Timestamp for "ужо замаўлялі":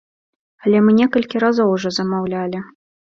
1.75-2.59